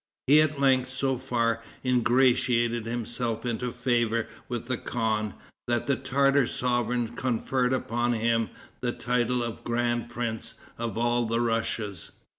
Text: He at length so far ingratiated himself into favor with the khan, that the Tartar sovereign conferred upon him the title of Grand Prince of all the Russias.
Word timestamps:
He 0.25 0.41
at 0.41 0.59
length 0.59 0.89
so 0.89 1.19
far 1.19 1.61
ingratiated 1.85 2.87
himself 2.87 3.45
into 3.45 3.71
favor 3.71 4.27
with 4.49 4.65
the 4.65 4.75
khan, 4.79 5.35
that 5.67 5.85
the 5.85 5.95
Tartar 5.95 6.47
sovereign 6.47 7.09
conferred 7.09 7.71
upon 7.71 8.13
him 8.13 8.49
the 8.79 8.93
title 8.93 9.43
of 9.43 9.63
Grand 9.63 10.09
Prince 10.09 10.55
of 10.79 10.97
all 10.97 11.27
the 11.27 11.39
Russias. 11.39 12.13